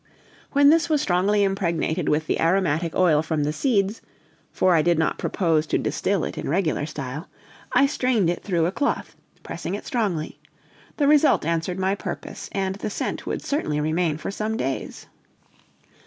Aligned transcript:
When 0.53 0.71
this 0.71 0.89
was 0.89 0.99
strongly 0.99 1.43
impregnated 1.43 2.09
with 2.09 2.25
the 2.25 2.39
aromatic 2.41 2.95
oil 2.95 3.21
from 3.21 3.43
the 3.43 3.53
seeds 3.53 4.01
(for 4.51 4.73
I 4.73 4.81
did 4.81 4.97
not 4.97 5.19
propose 5.19 5.67
to 5.67 5.77
distill 5.77 6.23
it 6.23 6.39
in 6.39 6.49
regular 6.49 6.87
style), 6.87 7.27
I 7.71 7.85
strained 7.85 8.27
it 8.27 8.41
through 8.43 8.65
a 8.65 8.71
cloth, 8.71 9.15
pressing 9.43 9.75
it 9.75 9.85
strongly; 9.85 10.39
the 10.97 11.07
result 11.07 11.45
answered 11.45 11.77
my 11.77 11.93
purpose, 11.93 12.49
and 12.51 12.73
the 12.77 12.89
scent 12.89 13.27
would 13.27 13.43
certainly 13.43 13.79
remain 13.79 14.17
for 14.17 14.31
some 14.31 14.57
days. 14.57 15.05